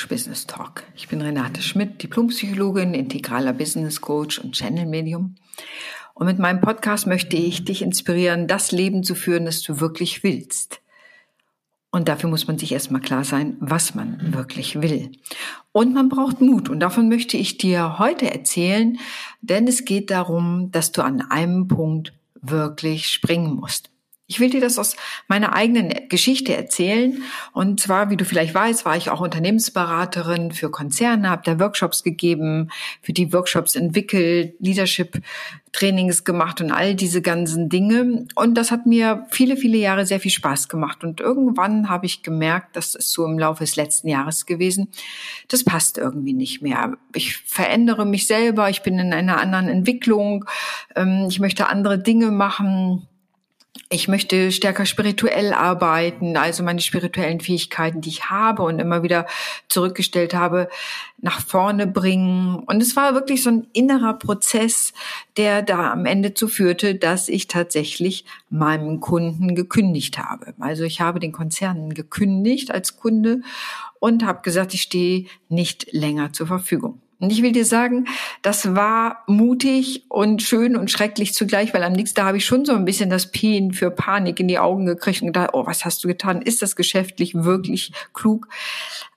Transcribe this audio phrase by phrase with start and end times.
[0.00, 0.84] Rich Business Talk.
[0.96, 5.34] Ich bin Renate Schmidt, Diplompsychologin, integraler Business Coach und Channel Medium.
[6.14, 10.22] Und mit meinem Podcast möchte ich dich inspirieren, das Leben zu führen, das du wirklich
[10.22, 10.80] willst.
[11.90, 15.12] Und dafür muss man sich erstmal klar sein, was man wirklich will.
[15.72, 16.70] Und man braucht Mut.
[16.70, 18.98] Und davon möchte ich dir heute erzählen,
[19.42, 23.89] denn es geht darum, dass du an einem Punkt wirklich springen musst.
[24.30, 24.94] Ich will dir das aus
[25.26, 27.20] meiner eigenen Geschichte erzählen.
[27.52, 32.04] Und zwar, wie du vielleicht weißt, war ich auch Unternehmensberaterin für Konzerne, habe da Workshops
[32.04, 32.70] gegeben,
[33.02, 38.26] für die Workshops entwickelt, Leadership-Trainings gemacht und all diese ganzen Dinge.
[38.36, 41.02] Und das hat mir viele, viele Jahre sehr viel Spaß gemacht.
[41.02, 44.92] Und irgendwann habe ich gemerkt, das ist so im Laufe des letzten Jahres gewesen,
[45.48, 46.96] das passt irgendwie nicht mehr.
[47.16, 50.44] Ich verändere mich selber, ich bin in einer anderen Entwicklung,
[50.94, 53.08] ähm, ich möchte andere Dinge machen
[53.92, 59.26] ich möchte stärker spirituell arbeiten, also meine spirituellen Fähigkeiten, die ich habe und immer wieder
[59.68, 60.68] zurückgestellt habe,
[61.18, 62.54] nach vorne bringen.
[62.66, 64.92] Und es war wirklich so ein innerer Prozess,
[65.36, 70.54] der da am Ende zu führte, dass ich tatsächlich meinem Kunden gekündigt habe.
[70.60, 73.40] Also ich habe den Konzernen gekündigt als Kunde
[73.98, 77.00] und habe gesagt, ich stehe nicht länger zur Verfügung.
[77.20, 78.06] Und ich will dir sagen,
[78.42, 82.72] das war mutig und schön und schrecklich zugleich, weil am nächsten habe ich schon so
[82.72, 86.02] ein bisschen das Pien für Panik in die Augen gekriegt und gedacht, oh, was hast
[86.02, 86.40] du getan?
[86.40, 88.48] Ist das geschäftlich wirklich klug?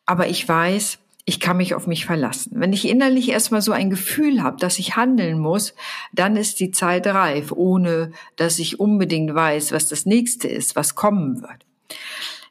[0.05, 2.51] Aber ich weiß, ich kann mich auf mich verlassen.
[2.55, 5.73] Wenn ich innerlich erstmal so ein Gefühl habe, dass ich handeln muss,
[6.11, 10.95] dann ist die Zeit reif, ohne dass ich unbedingt weiß, was das nächste ist, was
[10.95, 11.65] kommen wird.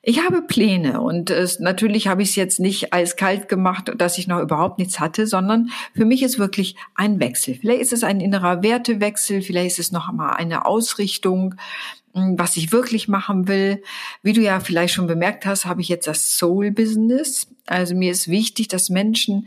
[0.05, 4.27] Ich habe Pläne und äh, natürlich habe ich es jetzt nicht eiskalt gemacht, dass ich
[4.27, 7.55] noch überhaupt nichts hatte, sondern für mich ist wirklich ein Wechsel.
[7.55, 11.54] Vielleicht ist es ein innerer Wertewechsel, vielleicht ist es noch einmal eine Ausrichtung,
[12.15, 13.81] hm, was ich wirklich machen will.
[14.25, 17.47] Wie du ja vielleicht schon bemerkt hast, habe ich jetzt das Soul Business.
[17.66, 19.47] Also mir ist wichtig, dass Menschen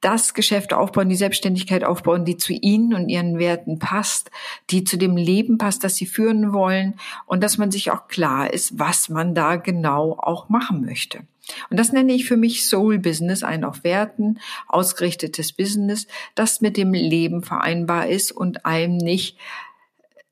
[0.00, 4.30] das Geschäft aufbauen, die Selbstständigkeit aufbauen, die zu ihnen und ihren Werten passt,
[4.70, 6.94] die zu dem Leben passt, das sie führen wollen
[7.26, 11.20] und dass man sich auch klar ist, was man da genau auch machen möchte.
[11.68, 14.38] Und das nenne ich für mich Soul Business, ein auf Werten
[14.68, 19.36] ausgerichtetes Business, das mit dem Leben vereinbar ist und einem nicht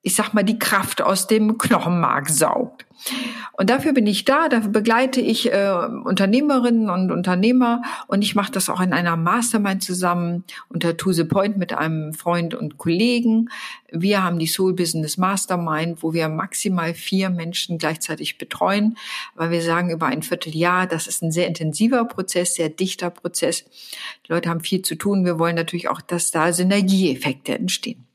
[0.02, 2.86] ich sag mal, die Kraft aus dem Knochenmark saugt.
[3.52, 5.70] Und dafür bin ich da, dafür begleite ich äh,
[6.04, 11.56] Unternehmerinnen und Unternehmer und ich mache das auch in einer Mastermind zusammen unter Tuse Point
[11.56, 13.50] mit einem Freund und Kollegen.
[13.90, 18.96] Wir haben die Soul Business Mastermind, wo wir maximal vier Menschen gleichzeitig betreuen,
[19.36, 23.64] weil wir sagen über ein Vierteljahr, das ist ein sehr intensiver Prozess, sehr dichter Prozess.
[24.26, 25.24] Die Leute haben viel zu tun.
[25.24, 28.07] Wir wollen natürlich auch, dass da Synergieeffekte entstehen.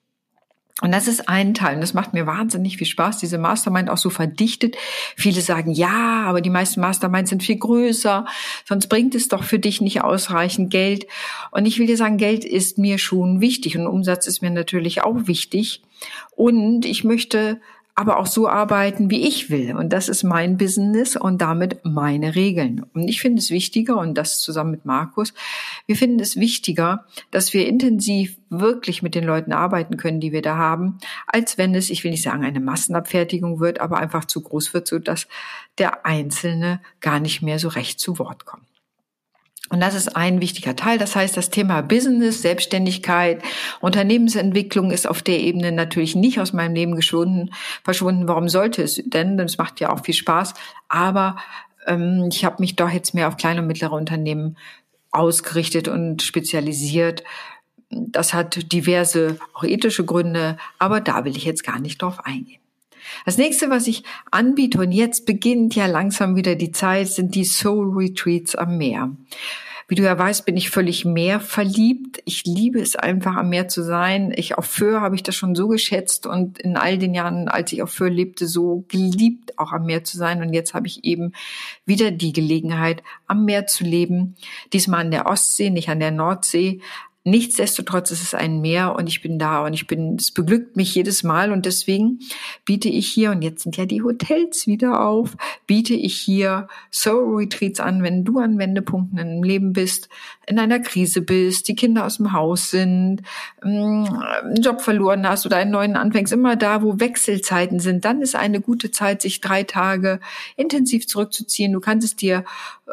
[0.84, 1.76] Und das ist ein Teil.
[1.76, 4.76] Und das macht mir wahnsinnig viel Spaß, diese Mastermind auch so verdichtet.
[5.16, 8.26] Viele sagen, ja, aber die meisten Masterminds sind viel größer.
[8.66, 11.08] Sonst bringt es doch für dich nicht ausreichend Geld.
[11.52, 15.04] Und ich will dir sagen, Geld ist mir schon wichtig und Umsatz ist mir natürlich
[15.04, 15.82] auch wichtig.
[16.36, 17.62] Und ich möchte
[17.96, 19.76] aber auch so arbeiten, wie ich will.
[19.76, 22.86] Und das ist mein Business und damit meine Regeln.
[22.94, 25.34] Und ich finde es wichtiger, und das zusammen mit Markus,
[25.86, 30.42] wir finden es wichtiger, dass wir intensiv wirklich mit den Leuten arbeiten können, die wir
[30.42, 34.42] da haben, als wenn es, ich will nicht sagen, eine Massenabfertigung wird, aber einfach zu
[34.42, 35.28] groß wird, so dass
[35.78, 38.73] der Einzelne gar nicht mehr so recht zu Wort kommt.
[39.70, 40.98] Und das ist ein wichtiger Teil.
[40.98, 43.42] Das heißt, das Thema Business, Selbstständigkeit,
[43.80, 47.52] Unternehmensentwicklung ist auf der Ebene natürlich nicht aus meinem Leben geschwunden,
[47.84, 48.28] verschwunden.
[48.28, 49.38] Warum sollte es denn?
[49.38, 50.54] Das macht ja auch viel Spaß.
[50.90, 51.38] Aber
[51.88, 54.58] ähm, ich habe mich doch jetzt mehr auf kleine und mittlere Unternehmen
[55.12, 57.24] ausgerichtet und spezialisiert.
[57.90, 62.63] Das hat diverse auch ethische Gründe, aber da will ich jetzt gar nicht drauf eingehen.
[63.26, 67.46] Das nächste, was ich anbiete, und jetzt beginnt ja langsam wieder die Zeit, sind die
[67.46, 69.12] Soul Retreats am Meer.
[69.88, 72.22] Wie du ja weißt, bin ich völlig mehr verliebt.
[72.26, 74.34] Ich liebe es einfach am Meer zu sein.
[74.36, 77.74] Ich auf Föhr habe ich das schon so geschätzt und in all den Jahren, als
[77.74, 80.42] ich auf Föhr lebte, so geliebt auch am Meer zu sein.
[80.42, 81.34] Und jetzt habe ich eben
[81.86, 84.36] wieder die Gelegenheit, am Meer zu leben.
[84.72, 86.80] Diesmal an der Ostsee, nicht an der Nordsee,
[87.26, 90.94] Nichtsdestotrotz ist es ein Meer und ich bin da und ich bin, es beglückt mich
[90.94, 92.20] jedes Mal und deswegen
[92.66, 97.38] biete ich hier, und jetzt sind ja die Hotels wieder auf, biete ich hier Soul
[97.38, 100.10] Retreats an, wenn du an Wendepunkten im Leben bist,
[100.48, 103.22] in einer Krise bist, die Kinder aus dem Haus sind,
[103.64, 104.06] mm,
[104.44, 108.36] einen Job verloren hast oder einen neuen anfängst, immer da, wo Wechselzeiten sind, dann ist
[108.36, 110.20] eine gute Zeit, sich drei Tage
[110.58, 111.72] intensiv zurückzuziehen.
[111.72, 112.44] Du kannst es dir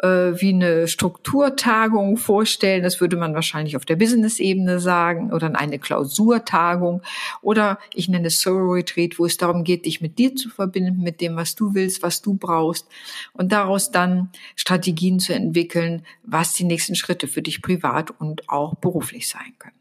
[0.01, 2.83] äh, wie eine Strukturtagung vorstellen.
[2.83, 7.01] Das würde man wahrscheinlich auf der Business Business-Ebene sagen oder eine Klausurtagung
[7.41, 11.01] oder ich nenne es Soul Retreat, wo es darum geht, dich mit dir zu verbinden,
[11.01, 12.87] mit dem, was du willst, was du brauchst
[13.33, 18.75] und daraus dann Strategien zu entwickeln, was die nächsten Schritte für dich privat und auch
[18.75, 19.80] beruflich sein können.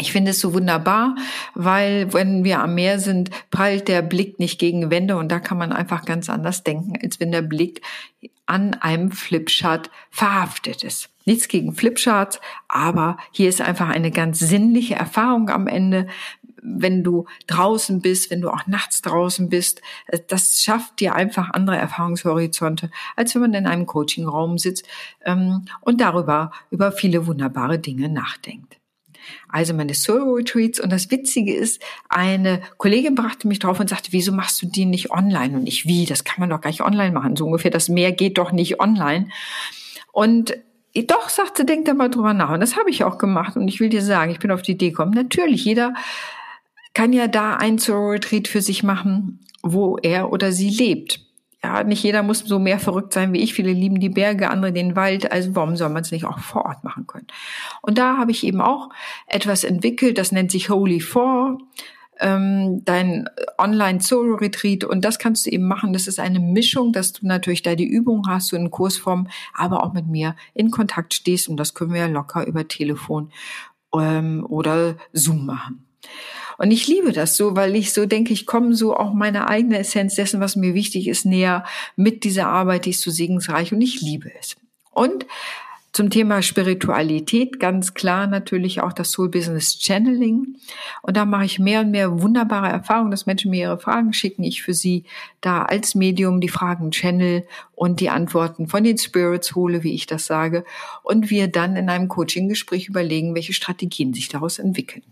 [0.00, 1.14] Ich finde es so wunderbar,
[1.54, 5.56] weil wenn wir am Meer sind, prallt der Blick nicht gegen Wände und da kann
[5.56, 7.80] man einfach ganz anders denken, als wenn der Blick
[8.46, 11.10] an einem Flipchart verhaftet ist.
[11.26, 16.08] Nichts gegen Flipcharts, aber hier ist einfach eine ganz sinnliche Erfahrung am Ende,
[16.60, 19.80] wenn du draußen bist, wenn du auch nachts draußen bist.
[20.28, 24.86] Das schafft dir einfach andere Erfahrungshorizonte, als wenn man in einem Coachingraum sitzt
[25.24, 28.78] ähm, und darüber über viele wunderbare Dinge nachdenkt
[29.48, 30.80] also meine Solo Retreats.
[30.80, 34.86] Und das Witzige ist, eine Kollegin brachte mich drauf und sagte, wieso machst du die
[34.86, 35.56] nicht online?
[35.56, 36.06] Und ich, wie?
[36.06, 37.36] Das kann man doch gleich online machen.
[37.36, 39.28] So ungefähr, das Meer geht doch nicht online.
[40.12, 40.54] Und
[40.94, 42.50] doch, sagte, denk da mal drüber nach.
[42.50, 43.56] Und das habe ich auch gemacht.
[43.56, 45.12] Und ich will dir sagen, ich bin auf die Idee gekommen.
[45.12, 45.94] Natürlich, jeder
[46.94, 51.20] kann ja da ein Solo Retreat für sich machen, wo er oder sie lebt
[51.64, 53.54] ja, nicht jeder muss so mehr verrückt sein wie ich.
[53.54, 55.32] Viele lieben die Berge, andere den Wald.
[55.32, 57.26] Also warum soll man es nicht auch vor Ort machen können?
[57.80, 58.90] Und da habe ich eben auch
[59.26, 61.58] etwas entwickelt, das nennt sich Holy Four
[62.20, 63.28] ähm, dein
[63.58, 65.94] Online-Solo-Retreat und das kannst du eben machen.
[65.94, 69.82] Das ist eine Mischung, dass du natürlich da die Übung hast, so in Kursform, aber
[69.82, 73.32] auch mit mir in Kontakt stehst und das können wir ja locker über Telefon
[73.98, 75.86] ähm, oder Zoom machen.
[76.58, 79.78] Und ich liebe das so, weil ich so denke, ich komme so auch meine eigene
[79.78, 81.64] Essenz dessen, was mir wichtig ist, näher
[81.96, 84.56] mit dieser Arbeit, die ist so segensreich und ich liebe es.
[84.90, 85.26] Und
[85.94, 90.56] zum Thema Spiritualität ganz klar natürlich auch das Soul Business Channeling.
[91.02, 94.42] Und da mache ich mehr und mehr wunderbare Erfahrungen, dass Menschen mir ihre Fragen schicken.
[94.42, 95.04] Ich für sie
[95.40, 97.46] da als Medium die Fragen channel
[97.76, 100.64] und die Antworten von den Spirits hole, wie ich das sage.
[101.04, 105.04] Und wir dann in einem Coaching-Gespräch überlegen, welche Strategien sich daraus entwickeln.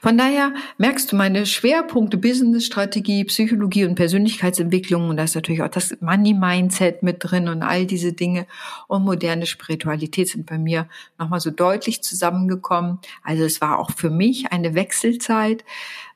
[0.00, 5.68] Von daher merkst du meine Schwerpunkte Business-Strategie, Psychologie und Persönlichkeitsentwicklung und da ist natürlich auch
[5.68, 8.46] das Money-Mindset mit drin und all diese Dinge
[8.86, 10.88] und moderne Spiritualität sind bei mir
[11.18, 13.00] nochmal so deutlich zusammengekommen.
[13.24, 15.64] Also es war auch für mich eine Wechselzeit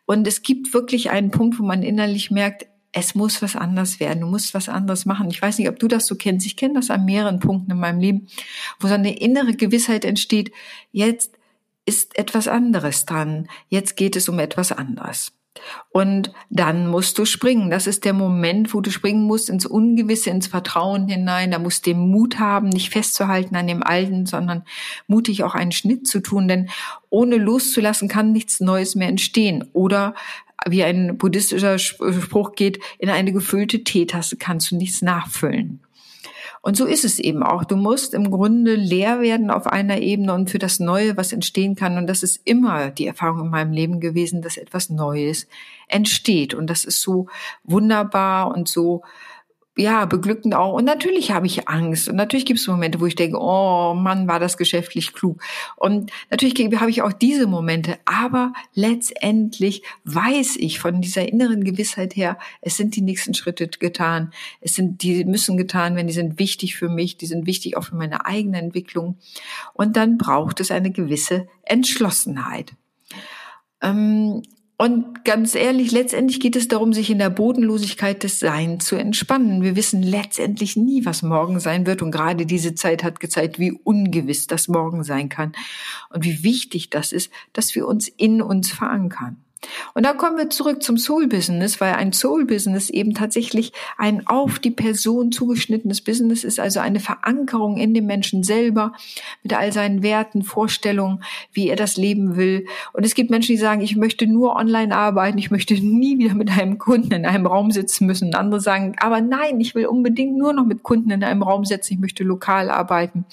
[0.06, 4.20] und es gibt wirklich einen Punkt, wo man innerlich merkt, es muss was anders werden,
[4.20, 5.30] du musst was anderes machen.
[5.30, 6.46] Ich weiß nicht, ob du das so kennst.
[6.46, 8.28] Ich kenne das an mehreren Punkten in meinem Leben,
[8.78, 10.52] wo so eine innere Gewissheit entsteht,
[10.92, 11.32] jetzt
[11.84, 13.49] ist etwas anderes dran.
[13.69, 15.32] Jetzt geht es um etwas anderes.
[15.90, 17.70] Und dann musst du springen.
[17.70, 21.50] Das ist der Moment, wo du springen musst ins Ungewisse, ins Vertrauen hinein.
[21.50, 24.64] Da musst du den Mut haben, nicht festzuhalten an dem Alten, sondern
[25.06, 26.49] mutig auch einen Schnitt zu tun.
[26.49, 26.70] Denn
[27.11, 29.69] ohne loszulassen kann nichts Neues mehr entstehen.
[29.75, 30.14] Oder
[30.67, 35.81] wie ein buddhistischer Spruch geht, in eine gefüllte Teetasse kannst du nichts nachfüllen.
[36.64, 37.64] Und so ist es eben auch.
[37.64, 41.75] Du musst im Grunde leer werden auf einer Ebene und für das Neue, was entstehen
[41.75, 41.99] kann.
[41.99, 45.49] Und das ist immer die Erfahrung in meinem Leben gewesen, dass etwas Neues
[45.88, 46.55] entsteht.
[46.55, 47.26] Und das ist so
[47.64, 49.03] wunderbar und so
[49.76, 50.74] ja, beglückend auch.
[50.74, 52.08] Und natürlich habe ich Angst.
[52.08, 55.42] Und natürlich gibt es Momente, wo ich denke, oh Mann, war das geschäftlich klug.
[55.76, 57.98] Und natürlich habe ich auch diese Momente.
[58.04, 64.32] Aber letztendlich weiß ich von dieser inneren Gewissheit her, es sind die nächsten Schritte getan.
[64.60, 66.06] Es sind, die müssen getan werden.
[66.06, 67.16] Die sind wichtig für mich.
[67.16, 69.16] Die sind wichtig auch für meine eigene Entwicklung.
[69.72, 72.75] Und dann braucht es eine gewisse Entschlossenheit.
[73.80, 74.42] Ähm,
[74.82, 79.62] und ganz ehrlich, letztendlich geht es darum, sich in der Bodenlosigkeit des Seins zu entspannen.
[79.62, 82.02] Wir wissen letztendlich nie, was morgen sein wird.
[82.02, 85.52] Und gerade diese Zeit hat gezeigt, wie ungewiss das morgen sein kann.
[86.10, 89.36] Und wie wichtig das ist, dass wir uns in uns verankern.
[89.95, 94.26] Und da kommen wir zurück zum Soul Business, weil ein Soul Business eben tatsächlich ein
[94.26, 98.92] auf die Person zugeschnittenes Business ist, also eine Verankerung in dem Menschen selber
[99.42, 102.66] mit all seinen Werten, Vorstellungen, wie er das leben will.
[102.92, 106.35] Und es gibt Menschen, die sagen, ich möchte nur online arbeiten, ich möchte nie wieder
[106.35, 108.28] mit einem Kunden in einem Raum sitzen müssen.
[108.28, 111.64] Und andere sagen, aber nein, ich will unbedingt nur noch mit Kunden in einem Raum
[111.64, 113.25] sitzen, ich möchte lokal arbeiten.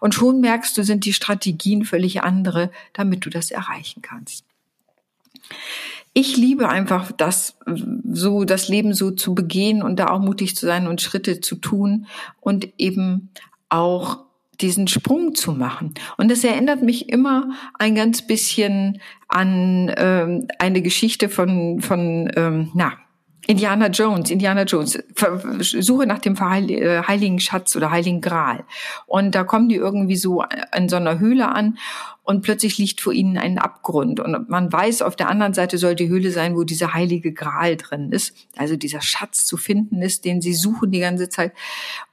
[0.00, 4.49] Und schon merkst du, sind die Strategien völlig andere, damit du das erreichen kannst
[6.12, 7.56] ich liebe einfach das,
[8.12, 11.56] so das Leben so zu begehen und da auch mutig zu sein und Schritte zu
[11.56, 12.06] tun
[12.40, 13.30] und eben
[13.68, 14.18] auch
[14.60, 15.94] diesen Sprung zu machen.
[16.16, 22.70] Und das erinnert mich immer ein ganz bisschen an ähm, eine Geschichte von, von ähm,
[22.74, 22.92] na,
[23.46, 25.02] Indiana Jones, Indiana Jones,
[25.60, 28.64] Suche nach dem äh, heiligen Schatz oder heiligen Gral.
[29.06, 30.44] Und da kommen die irgendwie so
[30.76, 31.78] in so einer Höhle an
[32.30, 34.20] und plötzlich liegt vor ihnen ein Abgrund.
[34.20, 37.76] Und man weiß, auf der anderen Seite soll die Höhle sein, wo dieser heilige Gral
[37.76, 41.52] drin ist, also dieser Schatz zu finden ist, den sie suchen die ganze Zeit.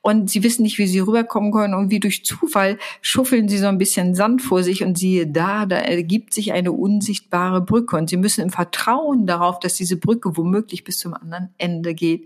[0.02, 1.76] Und sie wissen nicht, wie sie rüberkommen können.
[1.76, 5.68] Und wie durch Zufall schuffeln sie so ein bisschen Sand vor sich und siehe da,
[5.68, 7.96] da ergibt sich eine unsichtbare Brücke.
[7.96, 12.26] Und sie müssen im Vertrauen darauf, dass diese Brücke womöglich bis zum anderen Ende geht,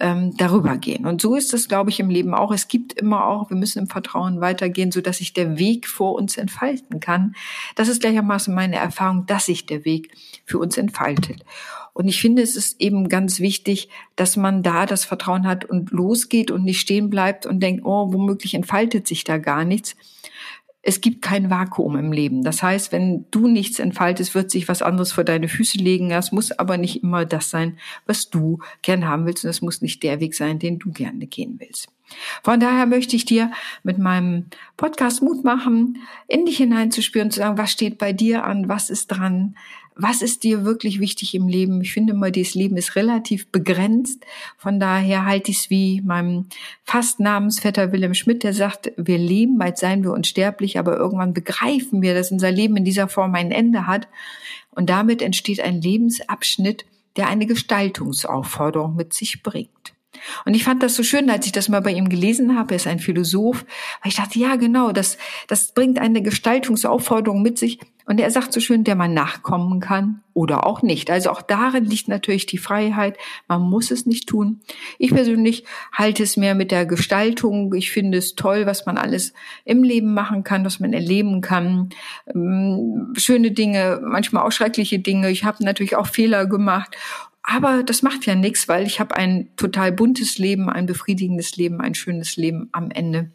[0.00, 1.06] ähm, darüber gehen.
[1.06, 2.52] Und so ist es, glaube ich, im Leben auch.
[2.52, 6.14] Es gibt immer auch, wir müssen im Vertrauen weitergehen, so dass sich der Weg vor
[6.14, 7.34] uns entfalten kann.
[7.74, 10.10] Das ist gleichermaßen meine Erfahrung, dass sich der Weg
[10.44, 11.44] für uns entfaltet.
[11.92, 15.90] Und ich finde, es ist eben ganz wichtig, dass man da das Vertrauen hat und
[15.90, 19.96] losgeht und nicht stehen bleibt und denkt, oh, womöglich entfaltet sich da gar nichts,
[20.82, 22.42] es gibt kein Vakuum im Leben.
[22.44, 26.08] Das heißt, wenn du nichts entfaltest, wird sich was anderes vor deine Füße legen.
[26.08, 29.44] Das muss aber nicht immer das sein, was du gern haben willst.
[29.44, 31.88] Und das muss nicht der Weg sein, den du gerne gehen willst.
[32.42, 33.50] Von daher möchte ich dir
[33.82, 38.68] mit meinem Podcast Mut machen, in dich hineinzuspüren, zu sagen, was steht bei dir an,
[38.68, 39.56] was ist dran,
[40.00, 41.80] was ist dir wirklich wichtig im Leben?
[41.80, 44.24] Ich finde mal, dieses Leben ist relativ begrenzt.
[44.56, 46.46] Von daher halte ich es wie meinem
[46.84, 52.00] fast Namensvetter Wilhelm Schmidt, der sagt, wir leben, bald seien wir unsterblich, aber irgendwann begreifen
[52.00, 54.06] wir, dass unser Leben in dieser Form ein Ende hat.
[54.70, 56.86] Und damit entsteht ein Lebensabschnitt,
[57.16, 59.68] der eine Gestaltungsaufforderung mit sich bringt.
[60.44, 62.74] Und ich fand das so schön, als ich das mal bei ihm gelesen habe.
[62.74, 63.64] Er ist ein Philosoph,
[64.02, 67.78] weil ich dachte, ja, genau, das, das bringt eine Gestaltungsaufforderung mit sich.
[68.08, 71.10] Und er sagt so schön, der man nachkommen kann oder auch nicht.
[71.10, 73.18] Also auch darin liegt natürlich die Freiheit.
[73.48, 74.60] Man muss es nicht tun.
[74.98, 77.74] Ich persönlich halte es mehr mit der Gestaltung.
[77.74, 79.34] Ich finde es toll, was man alles
[79.66, 81.90] im Leben machen kann, was man erleben kann.
[82.34, 85.30] Ähm, schöne Dinge, manchmal auch schreckliche Dinge.
[85.30, 86.96] Ich habe natürlich auch Fehler gemacht.
[87.42, 91.82] Aber das macht ja nichts, weil ich habe ein total buntes Leben, ein befriedigendes Leben,
[91.82, 93.32] ein schönes Leben am Ende.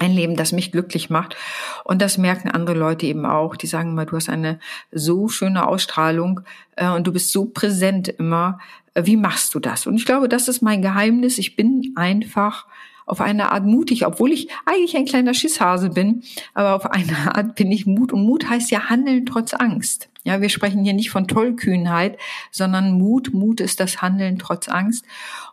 [0.00, 1.36] Ein Leben, das mich glücklich macht.
[1.84, 3.54] Und das merken andere Leute eben auch.
[3.54, 4.58] Die sagen immer, du hast eine
[4.90, 6.40] so schöne Ausstrahlung
[6.76, 8.58] äh, und du bist so präsent immer.
[8.94, 9.86] Äh, wie machst du das?
[9.86, 11.38] Und ich glaube, das ist mein Geheimnis.
[11.38, 12.66] Ich bin einfach
[13.06, 16.22] auf eine Art mutig, obwohl ich eigentlich ein kleiner Schisshase bin,
[16.54, 18.12] aber auf eine Art bin ich Mut.
[18.12, 20.08] Und Mut heißt ja handeln trotz Angst.
[20.26, 22.18] Ja, wir sprechen hier nicht von Tollkühnheit,
[22.50, 23.34] sondern Mut.
[23.34, 25.04] Mut ist das Handeln trotz Angst.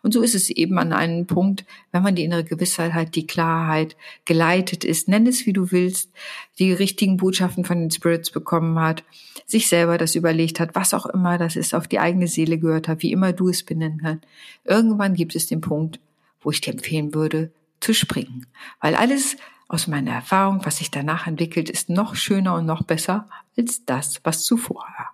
[0.01, 3.27] Und so ist es eben an einem Punkt, wenn man die innere Gewissheit hat, die
[3.27, 6.13] Klarheit geleitet ist, nenn es wie du willst,
[6.57, 9.03] die richtigen Botschaften von den Spirits bekommen hat,
[9.45, 12.87] sich selber das überlegt hat, was auch immer das ist, auf die eigene Seele gehört
[12.87, 14.25] hat, wie immer du es benennen kannst.
[14.63, 15.99] Irgendwann gibt es den Punkt,
[16.41, 18.47] wo ich dir empfehlen würde, zu springen.
[18.79, 23.29] Weil alles aus meiner Erfahrung, was sich danach entwickelt, ist noch schöner und noch besser
[23.57, 25.13] als das, was zuvor war.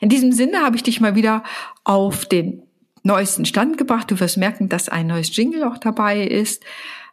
[0.00, 1.42] In diesem Sinne habe ich dich mal wieder
[1.84, 2.62] auf den
[3.02, 4.10] neuesten Stand gebracht.
[4.10, 6.64] Du wirst merken, dass ein neues Jingle auch dabei ist.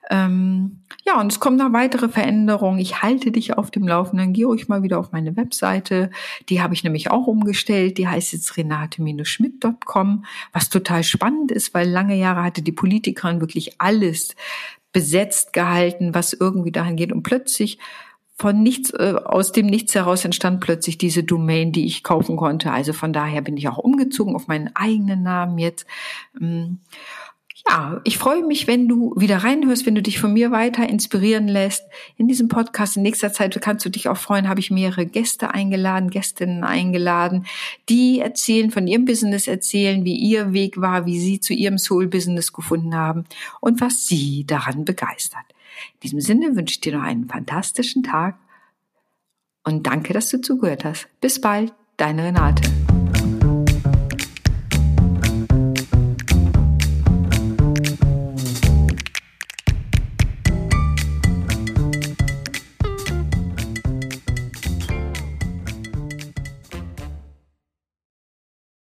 [0.10, 2.80] Ähm, ja, und es kommen noch weitere Veränderungen.
[2.80, 4.34] Ich halte dich auf dem Laufenden.
[4.34, 6.12] Geh ruhig mal wieder auf meine Webseite.
[6.50, 7.98] Die habe ich nämlich auch umgestellt.
[7.98, 13.80] Die heißt jetzt renate-schmidt.com, was total spannend ist, weil lange Jahre hatte die Politikerin wirklich
[13.80, 14.36] alles
[14.92, 17.12] besetzt gehalten, was irgendwie dahin geht.
[17.12, 17.80] Und plötzlich
[18.36, 22.72] von nichts, äh, aus dem Nichts heraus entstand plötzlich diese Domain, die ich kaufen konnte.
[22.72, 25.86] Also von daher bin ich auch umgezogen auf meinen eigenen Namen jetzt.
[26.42, 26.80] Ähm,
[27.68, 31.48] ja, ich freue mich, wenn du wieder reinhörst, wenn du dich von mir weiter inspirieren
[31.48, 31.84] lässt.
[32.18, 35.54] In diesem Podcast in nächster Zeit kannst du dich auch freuen, habe ich mehrere Gäste
[35.54, 37.46] eingeladen, Gästinnen eingeladen,
[37.88, 42.52] die erzählen von ihrem Business, erzählen, wie ihr Weg war, wie sie zu ihrem Soul-Business
[42.52, 43.26] gefunden haben
[43.62, 45.46] und was sie daran begeistert.
[45.96, 48.36] In diesem Sinne wünsche ich dir noch einen fantastischen Tag
[49.64, 51.08] und danke, dass du zugehört hast.
[51.22, 52.83] Bis bald, deine Renate.